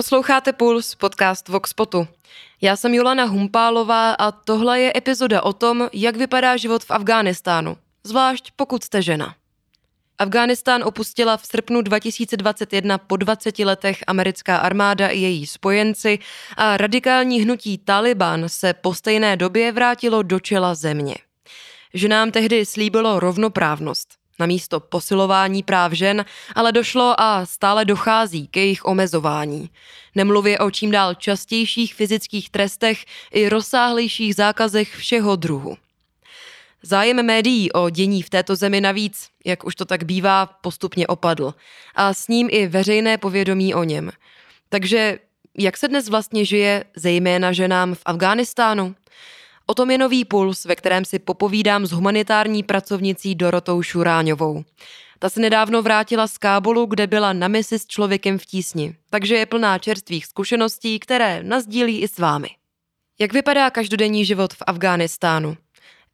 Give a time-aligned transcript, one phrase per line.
[0.00, 2.08] Posloucháte Puls, podcast Voxpotu.
[2.60, 7.76] Já jsem Jolana Humpálová a tohle je epizoda o tom, jak vypadá život v Afghánistánu,
[8.04, 9.34] zvlášť pokud jste žena.
[10.18, 16.18] Afghánistán opustila v srpnu 2021 po 20 letech americká armáda i její spojenci
[16.56, 21.14] a radikální hnutí Taliban se po stejné době vrátilo do čela země.
[21.94, 24.19] Ženám tehdy slíbilo rovnoprávnost.
[24.40, 29.70] Na místo posilování práv žen ale došlo a stále dochází k jejich omezování.
[30.14, 35.76] Nemluvě o čím dál častějších fyzických trestech i rozsáhlejších zákazech všeho druhu.
[36.82, 41.54] Zájem médií o dění v této zemi navíc, jak už to tak bývá, postupně opadl.
[41.94, 44.10] A s ním i veřejné povědomí o něm.
[44.68, 45.18] Takže
[45.58, 48.94] jak se dnes vlastně žije, zejména ženám v Afghánistánu?
[49.70, 54.64] O tom je nový puls, ve kterém si popovídám s humanitární pracovnicí Dorotou Šuráňovou.
[55.18, 59.34] Ta se nedávno vrátila z Kábulu, kde byla na misi s člověkem v tísni, takže
[59.34, 62.48] je plná čerstvých zkušeností, které nazdílí i s vámi.
[63.20, 65.56] Jak vypadá každodenní život v Afghánistánu?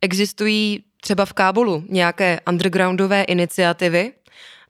[0.00, 4.12] Existují třeba v Kábulu nějaké undergroundové iniciativy?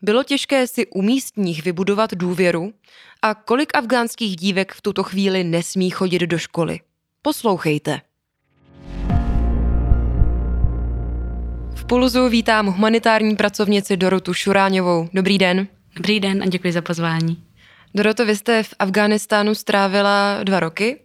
[0.03, 2.73] Bylo těžké si u místních vybudovat důvěru?
[3.23, 6.81] A kolik afgánských dívek v tuto chvíli nesmí chodit do školy?
[7.23, 8.06] Poslouchejte.
[11.89, 15.09] Pulzu vítám humanitární pracovnici Dorotu Šuráňovou.
[15.15, 15.67] Dobrý den.
[15.97, 17.43] Dobrý den a děkuji za pozvání.
[17.95, 21.01] Doroto, vy jste v Afghánistánu strávila dva roky.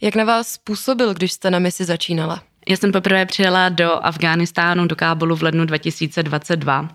[0.00, 2.42] Jak na vás působil, když jste na misi začínala?
[2.68, 6.88] Já jsem poprvé přijela do Afghánistánu, do Kábulu v lednu 2022.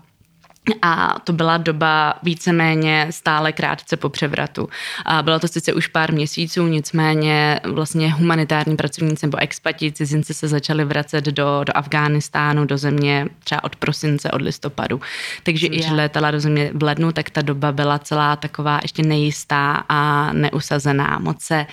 [0.82, 4.68] A to byla doba víceméně stále krátce po převratu.
[5.04, 10.48] A bylo to sice už pár měsíců, nicméně vlastně humanitární pracovníci nebo expati, cizinci se
[10.48, 15.00] začali vracet do, do Afghánistánu, do země třeba od prosince, od listopadu.
[15.42, 19.02] Takže i když létala do země v lednu, tak ta doba byla celá taková ještě
[19.02, 21.18] nejistá a neusazená.
[21.18, 21.66] Moc se,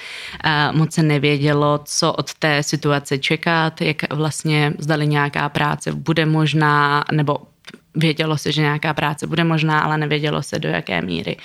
[0.45, 6.25] uh, moc se nevědělo, co od té situace čekat, jak vlastně zdali nějaká práce bude
[6.25, 7.37] možná, nebo
[7.97, 11.37] vědělo se, že nějaká práce bude možná, ale nevědělo se do jaké míry.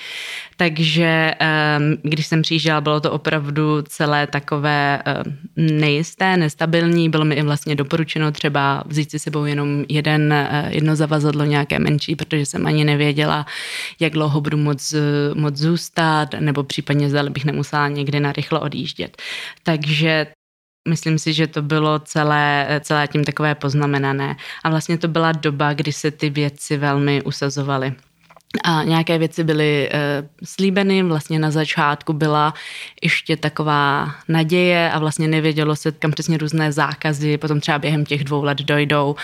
[0.56, 7.10] Takže ehm, když jsem přijížděla, bylo to opravdu celé takové ehm, nejisté, nestabilní.
[7.10, 11.78] Bylo mi i vlastně doporučeno třeba vzít si sebou jenom jeden, eh, jedno zavazadlo nějaké
[11.78, 13.46] menší, protože jsem ani nevěděla,
[14.00, 14.94] jak dlouho budu moc,
[15.34, 19.16] moc zůstat, nebo případně zda bych nemusela někdy narychlo odjíždět.
[19.62, 20.26] Takže
[20.88, 24.36] Myslím si, že to bylo celé, celé tím takové poznamenané.
[24.64, 27.94] A vlastně to byla doba, kdy se ty věci velmi usazovaly.
[28.64, 32.54] A nějaké věci byly e, slíbeny, vlastně na začátku byla
[33.02, 38.24] ještě taková naděje a vlastně nevědělo se, kam přesně různé zákazy potom třeba během těch
[38.24, 39.16] dvou let dojdou.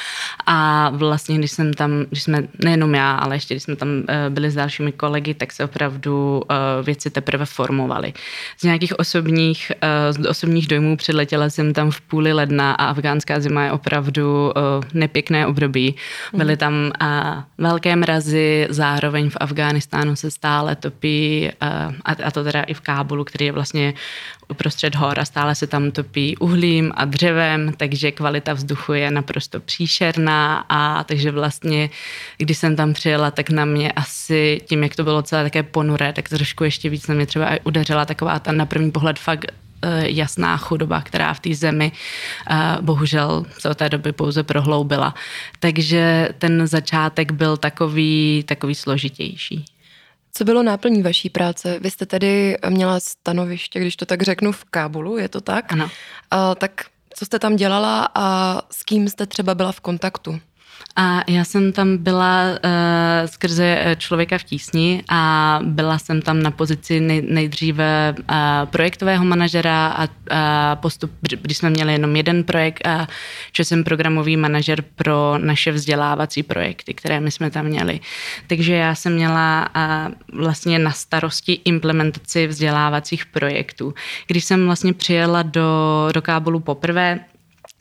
[0.47, 4.31] A vlastně, když jsem tam, když jsme, nejenom já, ale ještě když jsme tam e,
[4.31, 8.13] byli s dalšími kolegy, tak se opravdu e, věci teprve formovaly.
[8.59, 13.41] Z nějakých osobních, e, z osobních dojmů přiletěla jsem tam v půli ledna a afgánská
[13.41, 14.61] zima je opravdu e,
[14.95, 15.95] nepěkné období.
[16.33, 21.55] Byly tam e, velké mrazy, zároveň zároveň v Afghánistánu se stále topí, eh,
[22.05, 23.95] a to teda i v Kábulu, který je vlastně
[24.49, 29.61] uprostřed hor a stále se tam topí uhlím a dřevem, takže kvalita vzduchu je naprosto
[29.61, 31.91] příšerná a takže vlastně,
[32.39, 36.13] když jsem tam přijela, tak na mě asi tím, jak to bylo celé také ponuré,
[36.13, 39.53] tak trošku ještě víc na mě třeba udeřila taková ta na první pohled fakt
[40.01, 41.93] jasná chudoba, která v té zemi
[42.51, 45.15] eh, bohužel se od té doby pouze prohloubila.
[45.59, 49.65] Takže ten začátek byl takový, takový složitější.
[50.33, 51.79] Co bylo náplní vaší práce?
[51.81, 55.73] Vy jste tedy měla stanoviště, když to tak řeknu, v Kábulu, je to tak?
[55.73, 55.91] Ano.
[56.31, 56.85] A, tak
[57.15, 60.41] co jste tam dělala a s kým jste třeba byla v kontaktu?
[61.01, 62.61] A já jsem tam byla uh,
[63.27, 69.25] skrze eh, člověka v tísni a byla jsem tam na pozici nej, nejdříve uh, projektového
[69.25, 73.07] manažera a uh, postup, když jsme měli jenom jeden projekt, uh,
[73.57, 78.01] že jsem programový manažer pro naše vzdělávací projekty, které my jsme tam měli.
[78.47, 83.95] Takže já jsem měla uh, vlastně na starosti implementaci vzdělávacích projektů.
[84.27, 87.21] Když jsem vlastně přijela do, do Kábulu poprvé,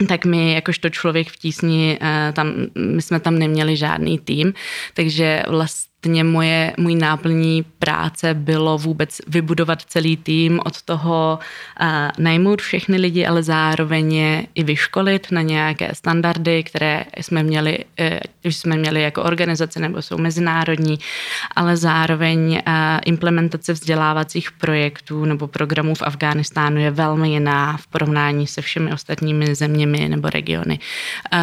[0.08, 4.54] tak my jakožto člověk v tísni, eh, tam, my jsme tam neměli žádný tým,
[4.94, 11.40] takže vlastně vlastně moje, můj náplní práce bylo vůbec vybudovat celý tým od toho
[11.82, 11.88] uh,
[12.18, 18.18] najmout všechny lidi, ale zároveň je i vyškolit na nějaké standardy, které jsme měli, uh,
[18.44, 21.00] jsme měli jako organizace nebo jsou mezinárodní,
[21.56, 22.74] ale zároveň uh,
[23.06, 29.56] implementace vzdělávacích projektů nebo programů v Afghánistánu je velmi jiná v porovnání se všemi ostatními
[29.56, 30.80] zeměmi nebo regiony.
[31.34, 31.40] Uh,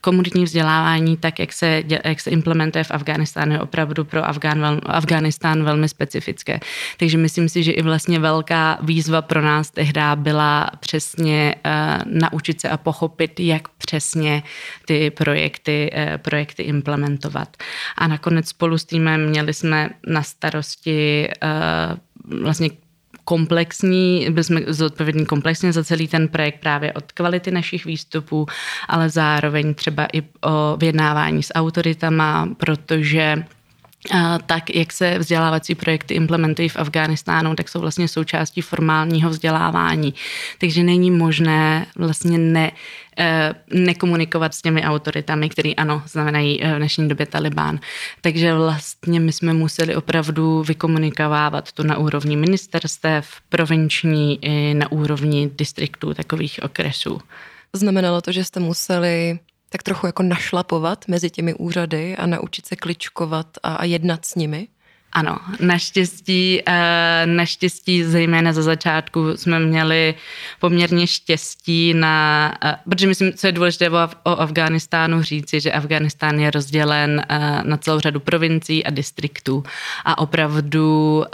[0.00, 4.80] komunitní vzdělávání, tak jak se, jak se implementuje v Afghánistánu, je opravdu opravdu pro Afgán,
[4.86, 6.60] Afganistán velmi specifické.
[6.96, 12.60] Takže myslím si, že i vlastně velká výzva pro nás tehdy byla přesně uh, naučit
[12.60, 14.42] se a pochopit, jak přesně
[14.86, 17.56] ty projekty, uh, projekty implementovat.
[17.96, 22.70] A nakonec spolu s týmem měli jsme na starosti uh, vlastně
[23.24, 28.46] komplexní, byli jsme zodpovědní komplexně za celý ten projekt právě od kvality našich výstupů,
[28.88, 33.44] ale zároveň třeba i o vyjednávání s autoritama, protože
[34.46, 40.14] tak, jak se vzdělávací projekty implementují v Afghánistánu, tak jsou vlastně součástí formálního vzdělávání.
[40.58, 42.72] Takže není možné vlastně ne,
[43.18, 47.80] eh, nekomunikovat s těmi autoritami, který ano, znamenají eh, v dnešní době Talibán.
[48.20, 55.50] Takže vlastně my jsme museli opravdu vykomunikovávat to na úrovni ministerstev, provinční i na úrovni
[55.58, 57.20] distriktů, takových okresů.
[57.72, 59.38] Znamenalo to, že jste museli
[59.68, 64.34] tak trochu jako našlapovat mezi těmi úřady a naučit se kličkovat a, a jednat s
[64.34, 64.68] nimi?
[65.12, 70.14] Ano, naštěstí, eh, naštěstí zejména za začátku jsme měli
[70.60, 76.50] poměrně štěstí na, eh, protože myslím, co je důležité o Afghánistánu říci, že Afghánistán je
[76.50, 79.62] rozdělen eh, na celou řadu provincií a distriktů.
[80.04, 81.24] A opravdu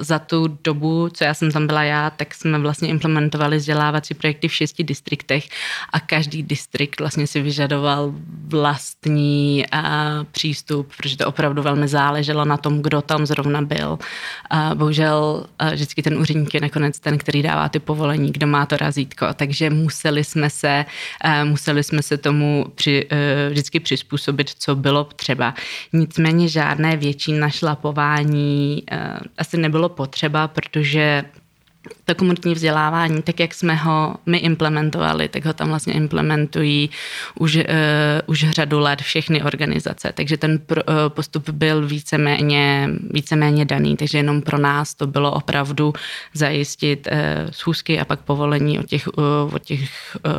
[0.00, 4.48] za tu dobu, co já jsem tam byla já, tak jsme vlastně implementovali vzdělávací projekty
[4.48, 5.48] v šesti distriktech
[5.92, 8.14] a každý distrikt vlastně si vyžadoval
[8.46, 9.64] vlastní
[10.32, 13.98] přístup, protože to opravdu velmi záleželo na tom, kdo tam zrovna byl.
[14.50, 18.76] A bohužel vždycky ten úředník je nakonec ten, který dává ty povolení, kdo má to
[18.76, 20.84] razítko, takže museli jsme se,
[21.44, 25.54] museli jsme se tomu při, e, vždycky přizpůsobit, co bylo třeba.
[25.92, 31.24] Nicméně žádné větší našlapování e, asi nebylo potřeba, protože
[32.04, 36.90] to komunitní vzdělávání, tak jak jsme ho my implementovali, tak ho tam vlastně implementují
[37.38, 37.62] už, uh,
[38.26, 40.12] už řadu let všechny organizace.
[40.14, 45.32] Takže ten pro, uh, postup byl víceméně, víceméně daný, takže jenom pro nás to bylo
[45.32, 45.92] opravdu
[46.34, 50.32] zajistit uh, schůzky a pak povolení od těch, uh, od těch uh,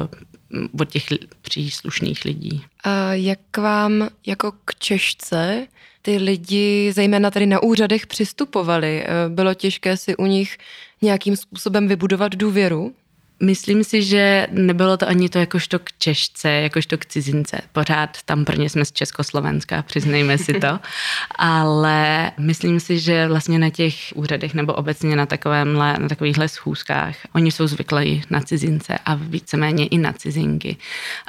[0.79, 1.05] od těch
[1.41, 2.61] příslušných lidí.
[2.83, 5.67] A jak vám jako k Češce
[6.01, 9.05] ty lidi, zejména tady na úřadech, přistupovali?
[9.27, 10.57] Bylo těžké si u nich
[11.01, 12.93] nějakým způsobem vybudovat důvěru?
[13.39, 17.61] Myslím si, že nebylo to ani to jakožto k Češce, jakožto k cizince.
[17.71, 20.79] Pořád tam prvně jsme z Československa, přiznejme si to.
[21.35, 27.15] Ale myslím si, že vlastně na těch úřadech nebo obecně na, takovémhle, na takovýchhle schůzkách,
[27.33, 30.77] oni jsou zvyklí na cizince a víceméně i na cizinky.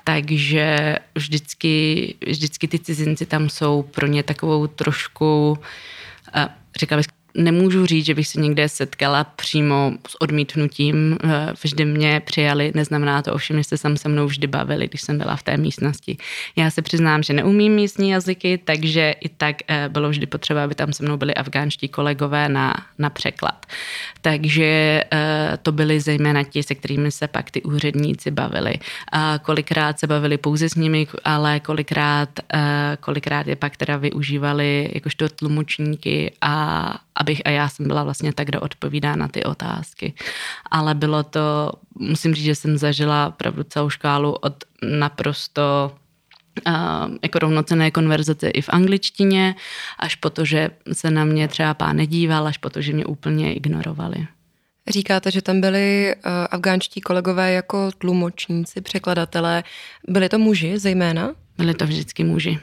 [0.04, 5.58] Takže vždycky, vždycky ty cizinci tam jsou pro ně takovou trošku,
[6.34, 6.48] eh,
[6.96, 11.18] bych, nemůžu říct, že bych se někde setkala přímo s odmítnutím.
[11.24, 15.00] Eh, vždy mě přijali, neznamená to ovšem, že se tam se mnou vždy bavili, když
[15.00, 16.16] jsem byla v té místnosti.
[16.56, 20.74] Já se přiznám, že neumím místní jazyky, takže i tak eh, bylo vždy potřeba, aby
[20.74, 23.66] tam se mnou byli afgánští kolegové na, na překlad.
[24.20, 24.64] Takže
[25.12, 28.74] eh, to byli zejména ti, se kterými se pak ty úředníci bavili.
[29.12, 32.28] A kolikrát se bavili pouze s nimi, ale kolikrát,
[33.00, 38.46] kolikrát je pak teda využívali jakožto tlumočníky a, abych a já jsem byla vlastně tak,
[38.46, 40.14] kdo odpovídá na ty otázky.
[40.70, 45.92] Ale bylo to, musím říct, že jsem zažila opravdu celou škálu od naprosto
[46.66, 49.54] Uh, jako rovnocené konverzace i v angličtině,
[49.98, 53.04] až po to, že se na mě třeba pán nedíval, až po to, že mě
[53.04, 54.26] úplně ignorovali.
[54.88, 59.64] Říkáte, že tam byli uh, afgánští kolegové jako tlumočníci, překladatelé.
[60.08, 61.34] Byli to muži zejména?
[61.58, 62.58] Byli to vždycky muži.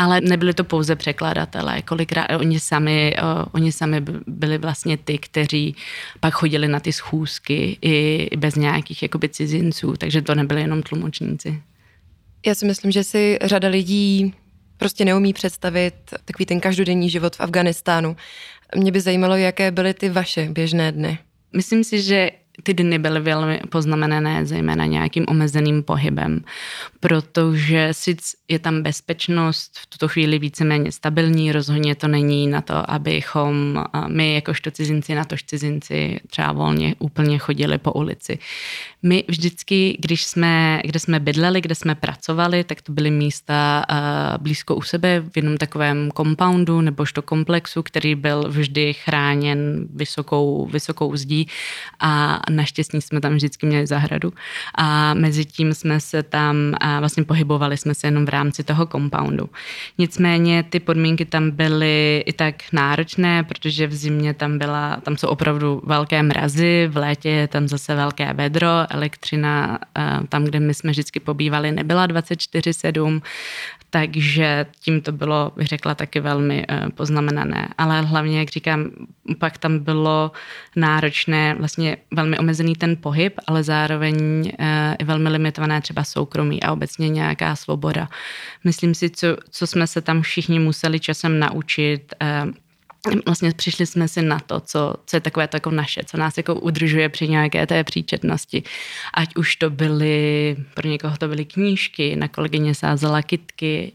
[0.00, 3.16] Ale nebyli to pouze překladatelé, kolikrát oni sami,
[3.52, 5.76] oni sami byli vlastně ty, kteří
[6.20, 11.62] pak chodili na ty schůzky i bez nějakých jakoby cizinců, takže to nebyly jenom tlumočníci.
[12.46, 14.34] Já si myslím, že si řada lidí
[14.76, 18.16] prostě neumí představit takový ten každodenní život v Afganistánu.
[18.76, 21.18] Mě by zajímalo, jaké byly ty vaše běžné dny.
[21.56, 22.30] Myslím si, že
[22.62, 26.44] ty dny byly velmi poznamenané zejména nějakým omezeným pohybem,
[27.00, 32.90] protože sice je tam bezpečnost v tuto chvíli víceméně stabilní, rozhodně to není na to,
[32.90, 38.38] abychom my jakožto cizinci, na tož cizinci třeba volně úplně chodili po ulici.
[39.02, 43.84] My vždycky, když jsme, kde jsme bydleli, kde jsme pracovali, tak to byly místa
[44.40, 51.16] blízko u sebe v jednom takovém compoundu nebožto komplexu, který byl vždy chráněn vysokou, vysokou
[51.16, 51.48] zdí
[52.00, 54.32] a naštěstí jsme tam vždycky měli zahradu
[54.74, 58.86] a mezi tím jsme se tam a vlastně pohybovali jsme se jenom v rámci toho
[58.86, 59.48] compoundu.
[59.98, 65.28] Nicméně ty podmínky tam byly i tak náročné, protože v zimě tam byla, tam jsou
[65.28, 69.78] opravdu velké mrazy, v létě je tam zase velké vedro, elektřina
[70.28, 73.20] tam, kde my jsme vždycky pobývali, nebyla 24-7,
[73.90, 77.68] takže tím to bylo, bych řekla, taky velmi uh, poznamenané.
[77.78, 78.90] Ale hlavně, jak říkám,
[79.38, 80.32] pak tam bylo
[80.76, 84.66] náročné, vlastně velmi omezený ten pohyb, ale zároveň uh,
[84.98, 88.08] i velmi limitované třeba soukromí a obecně nějaká svoboda.
[88.64, 92.14] Myslím si, co, co jsme se tam všichni museli časem naučit,
[93.26, 96.36] vlastně přišli jsme si na to, co, co je takové to jako naše, co nás
[96.36, 98.62] jako udržuje při nějaké té příčetnosti.
[99.14, 103.92] Ať už to byly, pro někoho to byly knížky, na kolegyně sázela kitky,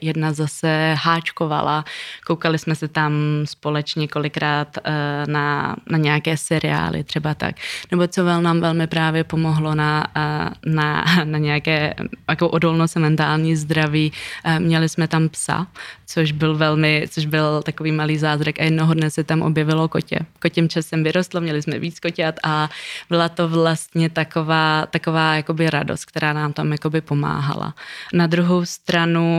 [0.00, 1.84] jedna zase háčkovala.
[2.26, 3.12] Koukali jsme se tam
[3.44, 4.92] společně kolikrát eh,
[5.26, 7.56] na, na nějaké seriály, třeba tak.
[7.90, 11.94] Nebo co vel nám velmi právě pomohlo na, eh, na, na nějaké
[12.28, 14.12] jako odolnost a mentální zdraví.
[14.58, 15.66] Měli jsme tam psa,
[16.06, 20.18] což byl velmi, což byl takový malý zázrak a jednoho dne se tam objevilo kotě.
[20.42, 22.68] Kotím časem vyrostlo, měli jsme víc kotět a
[23.08, 27.74] byla to vlastně taková, taková jakoby radost, která nám tam jakoby pomáhala.
[28.12, 29.29] Na druhou stranu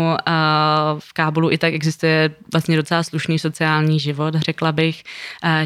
[0.99, 5.03] v Kábulu i tak existuje vlastně docela slušný sociální život, řekla bych.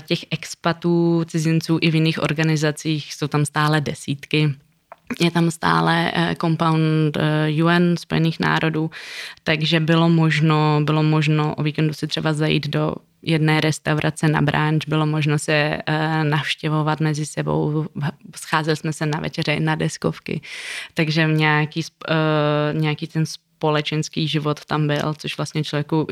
[0.05, 4.55] Těch expatů, cizinců i v jiných organizacích jsou tam stále desítky.
[5.19, 8.91] Je tam stále eh, compound eh, UN Spojených národů,
[9.43, 14.85] takže bylo možno, bylo možno o víkendu si třeba zajít do jedné restaurace na branč,
[14.87, 17.85] bylo možno se eh, navštěvovat mezi sebou,
[18.35, 20.41] scházeli jsme se na večeře na deskovky,
[20.93, 21.81] takže nějaký,
[22.73, 23.25] nějaký ten
[23.65, 26.07] společenský život tam byl, což vlastně člověku,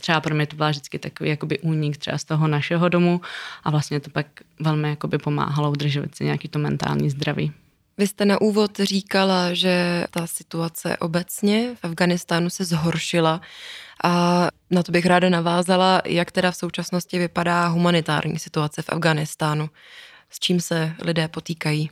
[0.00, 3.20] třeba pro mě to byla vždycky takový jakoby únik třeba z toho našeho domu
[3.64, 4.26] a vlastně to pak
[4.60, 7.52] velmi jakoby pomáhalo udržovat si nějaký to mentální zdraví.
[7.98, 13.40] Vy jste na úvod říkala, že ta situace obecně v Afganistánu se zhoršila
[14.04, 19.70] a na to bych ráda navázala, jak teda v současnosti vypadá humanitární situace v Afganistánu,
[20.30, 21.90] s čím se lidé potýkají.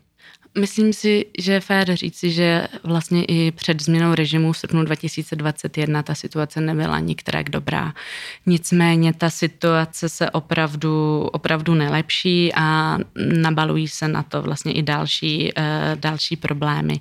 [0.58, 6.02] Myslím si, že je fér říci, že vlastně i před změnou režimu v srpnu 2021
[6.02, 7.94] ta situace nebyla nikterak dobrá.
[8.46, 15.52] Nicméně ta situace se opravdu, opravdu nelepší a nabalují se na to vlastně i další,
[15.56, 17.00] eh, další problémy.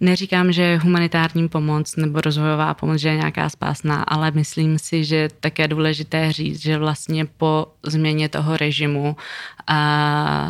[0.00, 5.28] Neříkám, že humanitární pomoc nebo rozvojová pomoc že je nějaká spásná, ale myslím si, že
[5.40, 9.16] také důležité říct, že vlastně po změně toho režimu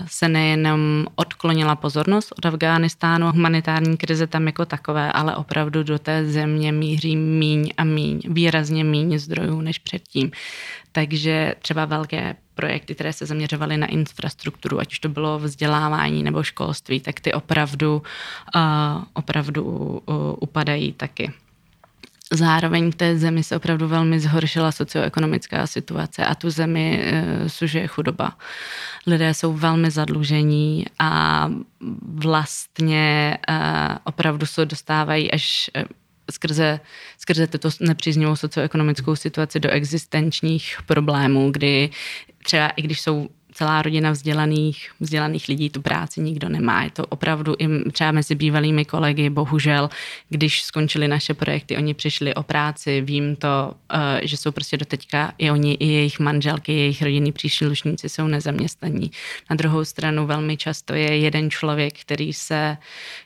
[0.07, 6.25] se nejenom odklonila pozornost od Afghánistánu, humanitární krize tam jako takové, ale opravdu do té
[6.27, 10.31] země míří míň a míň, výrazně míň zdrojů než předtím.
[10.93, 16.43] Takže třeba velké projekty, které se zaměřovaly na infrastrukturu, ať už to bylo vzdělávání nebo
[16.43, 18.03] školství, tak ty opravdu,
[18.55, 21.33] uh, opravdu uh, upadají taky.
[22.33, 27.87] Zároveň v té zemi se opravdu velmi zhoršila socioekonomická situace a tu zemi e, sužuje
[27.87, 28.37] chudoba.
[29.07, 31.49] Lidé jsou velmi zadlužení a
[32.03, 33.59] vlastně e,
[34.05, 35.71] opravdu se dostávají až
[36.31, 36.81] skrze,
[37.19, 41.91] skrze tuto nepříznivou socioekonomickou situaci do existenčních problémů, kdy
[42.45, 46.83] třeba i když jsou celá rodina vzdělaných, vzdělaných lidí tu práci nikdo nemá.
[46.83, 49.91] Je to opravdu i třeba mezi bývalými kolegy, bohužel,
[50.29, 55.33] když skončili naše projekty, oni přišli o práci, vím to, eh, že jsou prostě doteďka
[55.39, 59.11] i oni, i jejich manželky, jejich rodinní příslušníci jsou nezaměstnaní.
[59.51, 62.77] Na druhou stranu velmi často je jeden člověk, který se,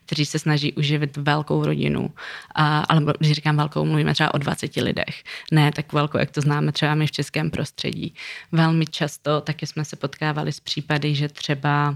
[0.07, 2.11] který se snaží uživit velkou rodinu.
[2.55, 5.25] A, ale když říkám velkou, mluvíme třeba o 20 lidech.
[5.53, 8.15] Ne tak velkou, jak to známe třeba my v českém prostředí.
[8.53, 11.95] Velmi často taky jsme se potkávali s případy, že třeba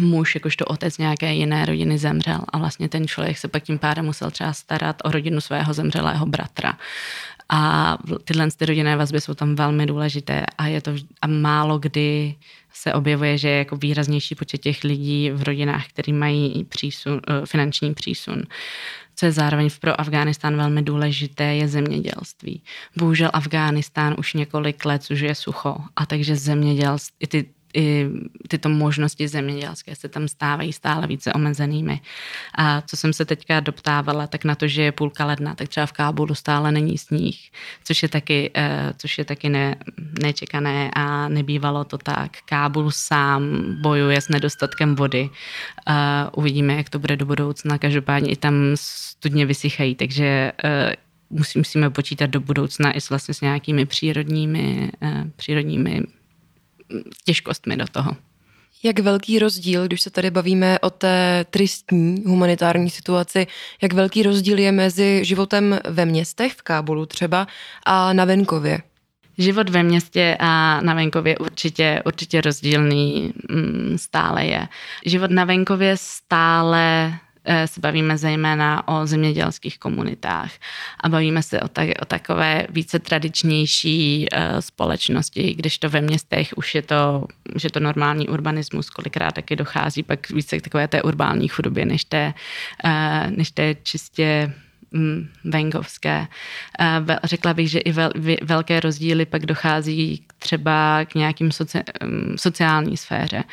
[0.00, 4.04] muž, jakožto otec nějaké jiné rodiny zemřel a vlastně ten člověk se pak tím pádem
[4.04, 6.78] musel třeba starat o rodinu svého zemřelého bratra.
[7.52, 12.34] A tyhle ty rodinné vazby jsou tam velmi důležité a je to a málo kdy
[12.72, 17.46] se objevuje, že je jako výraznější počet těch lidí v rodinách, který mají přísun, eh,
[17.46, 18.42] finanční přísun.
[19.16, 22.62] Co je zároveň pro Afghánistán velmi důležité, je zemědělství.
[22.96, 27.46] Bohužel Afghánistán už několik let je sucho a takže zemědělství, ty
[27.78, 28.06] i
[28.48, 32.00] tyto možnosti zemědělské se tam stávají stále více omezenými.
[32.54, 35.86] A co jsem se teďka doptávala, tak na to, že je půlka ledna, tak třeba
[35.86, 37.50] v Kábulu stále není sníh,
[37.84, 39.76] což je taky, eh, což je taky ne,
[40.22, 42.30] nečekané a nebývalo to tak.
[42.44, 43.42] Kábul sám
[43.82, 45.30] bojuje s nedostatkem vody.
[46.36, 47.78] Uvidíme, jak to bude do budoucna.
[47.78, 50.96] Každopádně i tam studně vysychají, takže eh,
[51.54, 56.02] musíme počítat do budoucna i s, vlastně s nějakými přírodními, eh, přírodními
[57.24, 58.16] těžkostmi do toho.
[58.82, 63.46] Jak velký rozdíl, když se tady bavíme o té tristní humanitární situaci,
[63.82, 67.46] jak velký rozdíl je mezi životem ve městech, v Kábulu třeba,
[67.86, 68.82] a na venkově?
[69.38, 74.68] Život ve městě a na venkově určitě, určitě rozdílný mm, stále je.
[75.06, 77.14] Život na venkově stále
[77.66, 80.52] se bavíme zejména o zemědělských komunitách
[81.00, 86.48] a bavíme se o, tak, o takové více tradičnější uh, společnosti, když to ve městech
[86.56, 90.88] už je to, už je to normální urbanismus, kolikrát taky dochází pak více k takové
[90.88, 92.34] té urbální chudobě, než té,
[92.84, 94.52] uh, než té čistě
[94.92, 96.26] Mm, venkovské.
[97.24, 97.92] Řekla bych, že i
[98.42, 101.78] velké rozdíly pak dochází třeba k nějakým soci,
[102.36, 103.44] sociální sféře.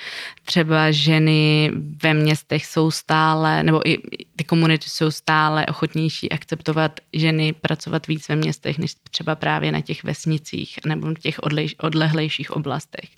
[0.45, 1.71] Třeba ženy
[2.03, 3.97] ve městech jsou stále, nebo i
[4.35, 9.81] ty komunity jsou stále ochotnější akceptovat ženy pracovat víc ve městech, než třeba právě na
[9.81, 11.39] těch vesnicích nebo v těch
[11.77, 13.09] odlehlejších oblastech.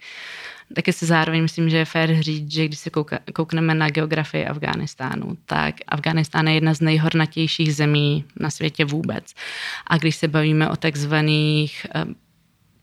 [0.73, 4.45] Taky si zároveň myslím, že je fér říct, že když se kouka, koukneme na geografii
[4.45, 9.33] Afghánistánu, tak Afghánistán je jedna z nejhornatějších zemí na světě vůbec.
[9.87, 11.85] A když se bavíme o takzvaných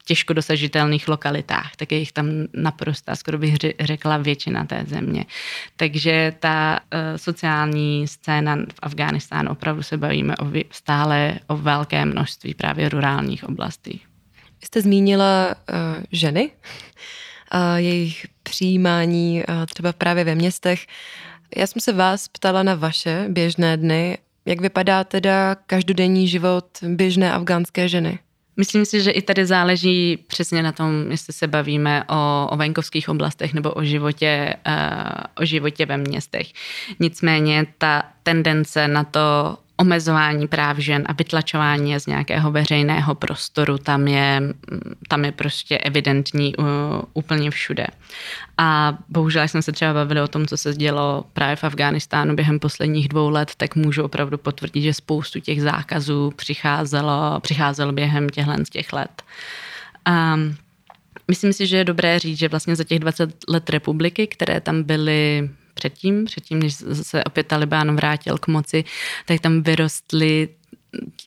[0.05, 5.25] těžko dosažitelných lokalitách, tak je jich tam naprosto, skoro bych řekla většina té země.
[5.77, 12.55] Takže ta uh, sociální scéna v Afghánistánu opravdu se bavíme o stále o velké množství
[12.55, 14.01] právě rurálních oblastí.
[14.65, 16.51] Jste zmínila uh, ženy
[17.77, 20.87] jejich přijímání třeba právě ve městech.
[21.57, 24.19] Já jsem se vás ptala na vaše běžné dny.
[24.47, 28.19] Jak vypadá teda každodenní život běžné afgánské ženy?
[28.57, 33.09] Myslím si, že i tady záleží přesně na tom, jestli se bavíme o, o venkovských
[33.09, 36.47] oblastech nebo o životě, uh, o životě ve městech.
[37.01, 44.09] Nicméně ta tendence na to omezování práv žen a vytlačování z nějakého veřejného prostoru, tam
[44.09, 44.43] je,
[45.09, 46.67] tam je prostě evidentní uh,
[47.13, 47.87] úplně všude.
[48.59, 52.59] A bohužel jsem se třeba bavili o tom, co se dělo právě v Afghánistánu během
[52.59, 58.65] posledních dvou let, tak můžu opravdu potvrdit, že spoustu těch zákazů přicházelo, přicházelo během těchhle
[58.65, 59.23] z těch let.
[60.09, 60.57] Um,
[61.29, 64.83] myslím si, že je dobré říct, že vlastně za těch 20 let republiky, které tam
[64.83, 68.85] byly předtím, předtím, než se opět Talibán vrátil k moci,
[69.27, 70.49] tak tam vyrostly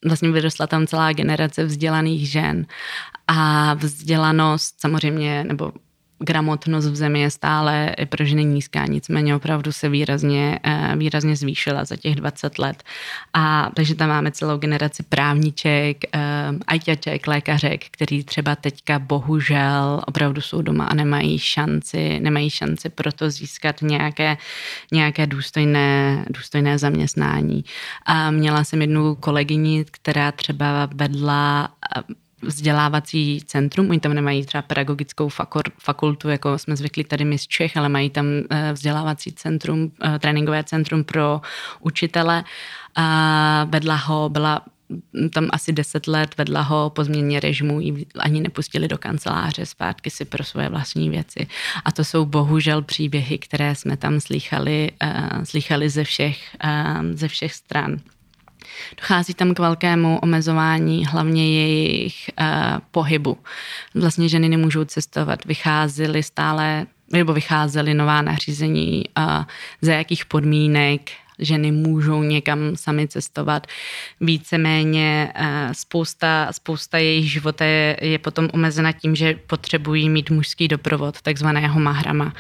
[0.06, 2.66] vlastně vyrostla tam celá generace vzdělaných žen.
[3.28, 5.72] A vzdělanost samozřejmě, nebo
[6.20, 11.86] gramotnost v zemi je stále pro ženy nízká, nicméně opravdu se výrazně, eh, výrazně zvýšila
[11.86, 12.84] za těch 20 let.
[13.34, 16.20] A takže tam máme celou generaci právníček, eh,
[16.68, 23.30] ajťaček, lékařek, který třeba teďka bohužel opravdu jsou doma a nemají šanci, nemají šanci proto
[23.30, 24.38] získat nějaké,
[24.92, 27.66] nějaké důstojné, důstojné zaměstnání.
[28.06, 31.70] A měla jsem jednu kolegyni, která třeba vedla
[32.42, 33.90] vzdělávací centrum.
[33.90, 35.30] Oni tam nemají třeba pedagogickou
[35.80, 40.20] fakultu, jako jsme zvyklí tady my z Čech, ale mají tam eh, vzdělávací centrum, eh,
[40.20, 41.42] tréninkové centrum pro
[41.80, 42.44] učitele.
[42.96, 44.62] A vedla ho, byla
[45.34, 47.80] tam asi deset let vedla ho po změně režimu,
[48.20, 51.48] ani nepustili do kanceláře zpátky si pro svoje vlastní věci.
[51.86, 56.56] A to jsou bohužel příběhy, které jsme tam slychali, uh, slychali ze, všech,
[57.12, 58.00] ze všech stran.
[58.98, 62.46] Dochází tam k velkému omezování hlavně jejich uh,
[62.92, 63.38] pohybu.
[63.96, 69.44] Vlastně ženy nemůžou cestovat, vycházely stále nebo vycházely nová nařízení, uh,
[69.82, 73.68] za jakých podmínek ženy můžou někam sami cestovat.
[74.22, 80.68] Víceméně eh, spousta, spousta jejich života je, je potom omezena tím, že potřebují mít mužský
[80.68, 82.34] doprovod, takzvaného mahrama,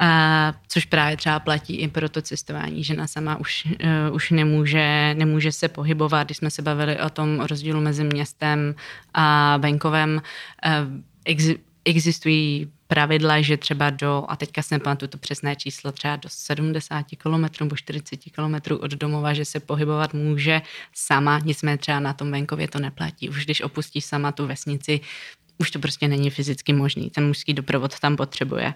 [0.00, 2.84] eh, což právě třeba platí i pro to cestování.
[2.84, 7.40] Žena sama už, eh, už nemůže, nemůže se pohybovat, když jsme se bavili o tom
[7.40, 8.74] rozdílu mezi městem
[9.14, 10.22] a venkovem,
[11.84, 17.06] existují pravidla, že třeba do, a teďka se nepamatuju to přesné číslo, třeba do 70
[17.18, 20.62] km nebo 40 km od domova, že se pohybovat může
[20.94, 23.28] sama, nicméně třeba na tom venkově to neplatí.
[23.28, 25.00] Už když opustíš sama tu vesnici,
[25.58, 27.10] už to prostě není fyzicky možný.
[27.10, 28.74] Ten mužský doprovod tam potřebuje.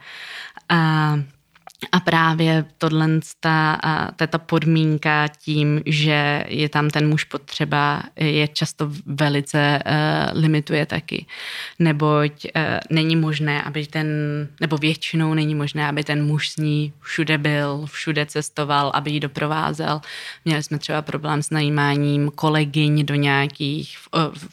[0.69, 1.15] A
[1.93, 3.09] a právě tohle
[3.41, 3.79] ta,
[4.27, 11.27] ta podmínka tím, že je tam ten muž potřeba, je často velice uh, limituje taky.
[11.79, 14.09] Neboť uh, není možné, aby ten,
[14.61, 19.21] nebo většinou není možné, aby ten muž s ní všude byl, všude cestoval, aby ji
[19.21, 20.01] doprovázel.
[20.45, 24.09] Měli jsme třeba problém s najímáním kolegyň do nějakých v,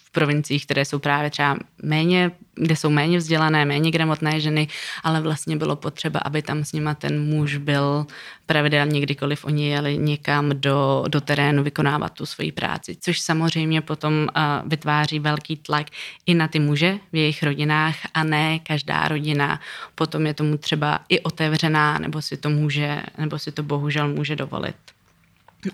[0.05, 4.67] v provinciích, které jsou právě třeba méně kde jsou méně vzdělané, méně gramotné ženy,
[5.03, 8.05] ale vlastně bylo potřeba, aby tam s nima ten muž byl
[8.45, 14.13] pravidelně, kdykoliv oni jeli někam do, do terénu vykonávat tu svoji práci, což samozřejmě potom
[14.13, 15.87] uh, vytváří velký tlak
[16.25, 19.59] i na ty muže v jejich rodinách a ne každá rodina
[19.95, 24.35] potom je tomu třeba i otevřená, nebo si to může, nebo si to bohužel může
[24.35, 24.75] dovolit.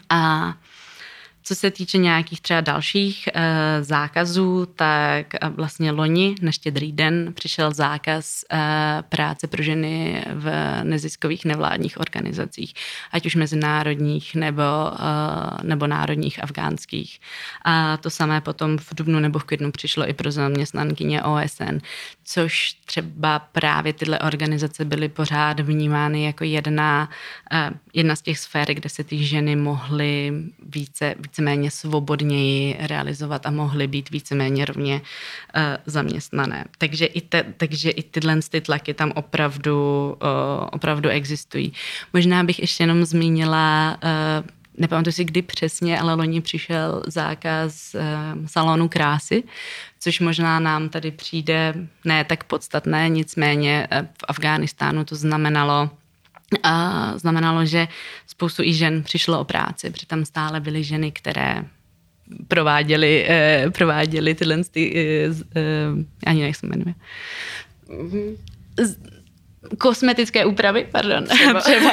[0.10, 0.54] A
[1.48, 7.34] co se týče nějakých třeba dalších e, zákazů, tak eh, vlastně loni na štědrý den
[7.34, 10.52] přišel zákaz e, práce pro ženy v
[10.84, 12.74] neziskových nevládních organizacích,
[13.12, 17.20] ať už mezinárodních nebo, e, nebo národních afgánských.
[17.66, 21.78] A to samé potom v dubnu nebo v květnu přišlo i pro zaměstnankyně OSN,
[22.24, 27.10] což třeba právě tyhle organizace byly pořád vnímány jako jedna,
[27.52, 30.34] e, jedna z těch sfér, kde se ty ženy mohly
[30.66, 36.66] více, více víceméně svobodněji realizovat a mohly být víceméně rovně uh, zaměstnané.
[36.78, 41.74] Takže i, te, takže i tyhle ty tlaky tam opravdu, uh, opravdu existují.
[42.14, 47.96] Možná bych ještě jenom zmínila uh, nepamatuji si kdy přesně, ale loni přišel zákaz
[48.46, 49.44] salonu krásy,
[50.00, 51.74] což možná nám tady přijde
[52.06, 55.90] ne tak podstatné, nicméně v Afghánistánu to znamenalo
[56.64, 57.88] a znamenalo, že
[58.28, 61.66] spoustu i žen přišlo o práci, protože tam stále byly ženy, které
[62.48, 65.62] prováděly, eh, prováděly tyhle, ty, eh, eh,
[66.26, 66.96] ani jak se jmenuje.
[69.78, 71.24] Kosmetické úpravy, pardon.
[71.28, 71.62] Třeba.
[71.62, 71.92] Třeba.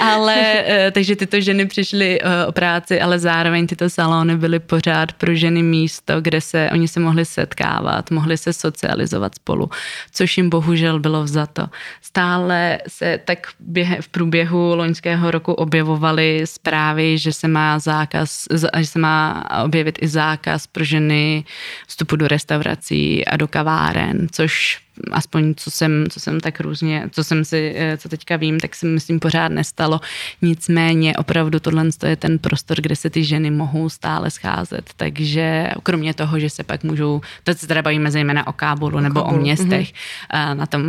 [0.00, 5.12] ale, eh, takže tyto ženy přišly eh, o práci, ale zároveň tyto salony byly pořád
[5.12, 9.70] pro ženy místo, kde se oni se mohli setkávat, mohli se socializovat spolu,
[10.12, 11.66] což jim bohužel bylo vzato.
[12.02, 18.44] Stále se tak běhe, v průběhu loňského roku objevovaly zprávy, že se má zákaz,
[18.78, 21.44] že se má objevit i zákaz pro ženy
[21.86, 27.24] vstupu do restaurací a do kaváren, což aspoň co jsem, co jsem tak různě, co
[27.24, 30.00] jsem si, eh, co teďka vím, tak si myslím pořád nestalo.
[30.42, 34.90] Nicméně opravdu tohle je ten prostor, kde se ty ženy mohou stále scházet.
[34.96, 39.22] Takže kromě toho, že se pak můžou, teď se teda bavíme zejména o Kábulu nebo
[39.22, 40.56] o městech, mm-hmm.
[40.56, 40.82] na tom,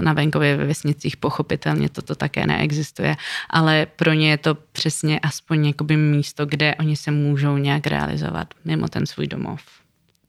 [0.00, 3.16] na venkově ve vesnicích pochopitelně toto také neexistuje,
[3.50, 8.54] ale pro ně je to přesně aspoň jakoby místo, kde oni se můžou nějak realizovat
[8.64, 9.77] mimo ten svůj domov.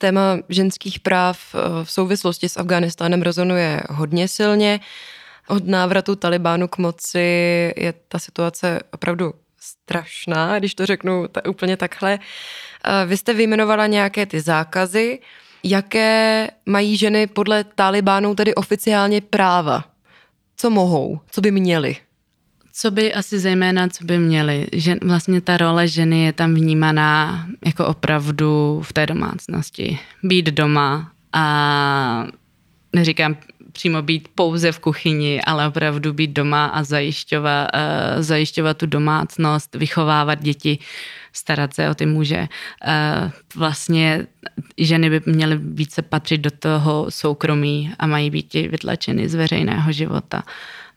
[0.02, 4.80] Téma ženských práv eh, v souvislosti s Afghánistánem rezonuje hodně silně.
[5.48, 7.20] Od návratu Talibánu k moci
[7.78, 12.20] je ta situace opravdu strašná, když to řeknu ta, úplně takhle.
[12.20, 15.20] Eh, vy jste vyjmenovala nějaké ty zákazy.
[15.64, 19.84] Jaké mají ženy podle Talibánu tedy oficiálně práva?
[20.56, 21.20] Co mohou?
[21.32, 21.98] Co by měly?
[22.82, 27.46] Co by asi zejména, co by měli, že vlastně ta role ženy je tam vnímaná
[27.66, 30.00] jako opravdu v té domácnosti.
[30.24, 32.28] Být doma a
[32.96, 33.36] neříkám
[33.72, 39.76] přímo být pouze v kuchyni, ale opravdu být doma a zajišťovat, uh, zajišťovat tu domácnost,
[39.76, 40.80] vychovávat děti,
[41.34, 42.40] starat se o ty muže.
[42.40, 44.28] Uh, vlastně
[44.78, 50.44] ženy by měly více patřit do toho soukromí a mají být vytlačeny z veřejného života.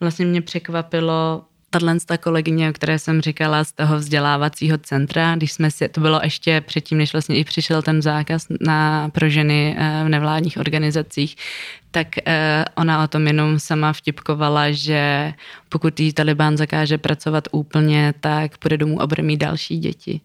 [0.01, 5.53] Vlastně mě překvapilo tahle ta kolegyně, o které jsem říkala z toho vzdělávacího centra, když
[5.53, 9.77] jsme si, to bylo ještě předtím, než vlastně i přišel ten zákaz na, pro ženy
[9.79, 11.37] eh, v nevládních organizacích,
[11.91, 15.33] tak eh, ona o tom jenom sama vtipkovala, že
[15.69, 20.21] pokud jí Taliban zakáže pracovat úplně, tak půjde domů a bude mít další děti.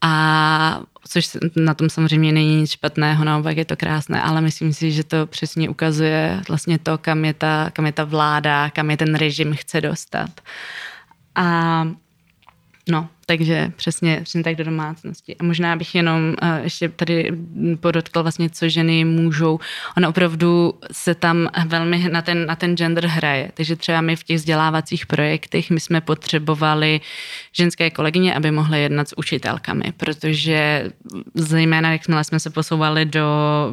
[0.00, 0.80] A
[1.12, 5.04] což na tom samozřejmě není nic špatného, naopak je to krásné, ale myslím si, že
[5.04, 9.14] to přesně ukazuje vlastně to, kam je ta, kam je ta vláda, kam je ten
[9.14, 10.40] režim chce dostat.
[11.34, 11.84] A
[12.88, 15.36] no, takže přesně, přesně tak do domácnosti.
[15.36, 17.32] A možná bych jenom uh, ještě tady
[17.80, 19.60] podotkl vlastně, co ženy můžou.
[19.96, 23.50] Ona opravdu se tam velmi na ten, na ten gender hraje.
[23.54, 27.00] Takže třeba my v těch vzdělávacích projektech my jsme potřebovali
[27.52, 30.90] ženské kolegyně, aby mohly jednat s učitelkami, protože
[31.34, 33.26] zejména, jak jsme se posouvali do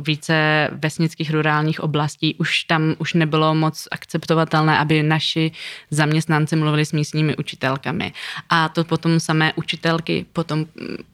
[0.07, 5.51] více vesnických rurálních oblastí, už tam už nebylo moc akceptovatelné, aby naši
[5.91, 8.13] zaměstnanci mluvili s místními učitelkami.
[8.49, 10.65] A to potom samé učitelky potom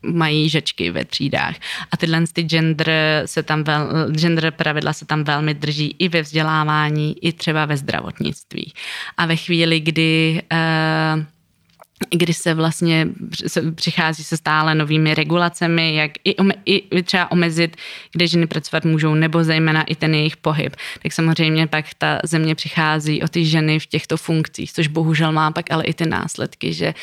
[0.02, 1.56] mají žečky ve třídách.
[1.92, 2.92] A tyhle ty gender,
[3.26, 7.78] se tam vel, gender pravidla se tam velmi drží i ve vzdělávání, i třeba ve
[7.78, 8.74] zdravotnictví.
[9.18, 11.24] A ve chvíli, kdy uh,
[12.10, 13.08] kdy se vlastně
[13.76, 17.78] přichází se stále novými regulacemi, jak i, i třeba omezit,
[18.12, 20.76] kde ženy pracovat můžou, nebo zejména i ten jejich pohyb.
[21.04, 25.52] Tak samozřejmě pak ta země přichází o ty ženy v těchto funkcích, což bohužel má
[25.52, 26.94] pak ale i ty následky, že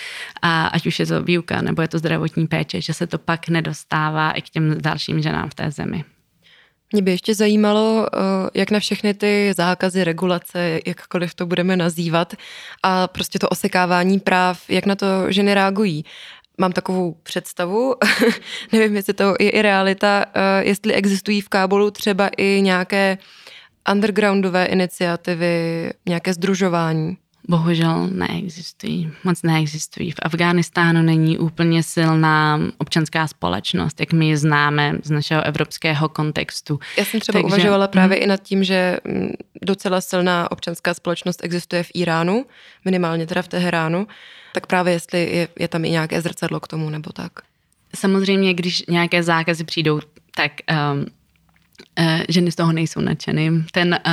[0.43, 3.49] a ať už je to výuka nebo je to zdravotní péče, že se to pak
[3.49, 6.05] nedostává i k těm dalším ženám v té zemi.
[6.93, 8.19] Mě by ještě zajímalo, eh,
[8.55, 12.35] jak na všechny ty zákazy, regulace, jakkoliv to budeme nazývat,
[12.83, 16.05] a prostě to osekávání práv, jak na to ženy reagují.
[16.59, 17.95] Mám takovou představu,
[18.73, 23.19] nevím, jestli to je i realita, eh, jestli existují v Kábulu třeba i nějaké
[23.93, 27.17] undergroundové iniciativy, nějaké združování.
[27.49, 30.11] Bohužel neexistují, moc neexistují.
[30.11, 36.81] V Afghánistánu není úplně silná občanská společnost, jak my ji známe z našeho evropského kontextu.
[36.99, 38.23] Já jsem třeba Takže, uvažovala právě mm.
[38.23, 39.31] i nad tím, že mm,
[39.63, 42.47] docela silná občanská společnost existuje v Iránu,
[42.85, 44.07] minimálně teda v Teheránu,
[44.53, 47.33] tak právě jestli je, je tam i nějaké zrcadlo k tomu nebo tak.
[47.97, 50.01] Samozřejmě, když nějaké zákazy přijdou,
[50.35, 50.53] tak
[50.95, 51.07] um,
[52.29, 53.51] ženy z toho nejsou nadšeny.
[53.73, 54.13] Ten, uh,